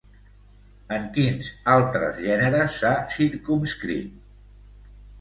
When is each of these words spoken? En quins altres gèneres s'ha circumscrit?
En 0.97 1.05
quins 1.17 1.51
altres 1.75 2.19
gèneres 2.25 2.81
s'ha 2.81 2.97
circumscrit? 3.21 4.21